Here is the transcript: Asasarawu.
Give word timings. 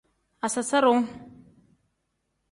Asasarawu. 0.45 0.97